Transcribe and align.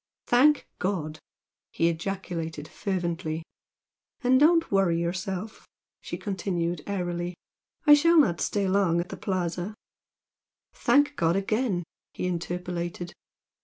"Thank 0.25 0.67
God!" 0.79 1.19
he 1.71 1.87
ejaculated 1.87 2.67
fervently. 2.67 3.43
"And 4.23 4.39
don't 4.39 4.71
worry 4.71 4.99
yourself" 4.99 5.67
she 6.01 6.17
continued, 6.17 6.81
airily 6.87 7.35
"I 7.85 7.93
shall 7.93 8.17
not 8.17 8.41
stay 8.41 8.67
long 8.67 8.99
at 8.99 9.09
the 9.09 9.17
Plaza." 9.17 9.75
"Thank 10.73 11.15
God 11.15 11.35
again!" 11.35 11.83
he 12.15 12.25
interpolated. 12.25 13.13